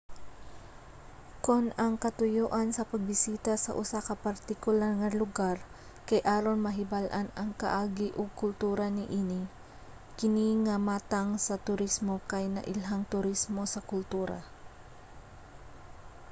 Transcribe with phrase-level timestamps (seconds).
[1.45, 5.57] kon ang katuyoan sa pagbisita sa usa ka partikular nga lugar
[6.07, 9.41] kay aron mahibal-an ang kaagi ug kultura niini
[10.19, 14.39] kini nga matang sa turismo kay nailhang turismo sa kultura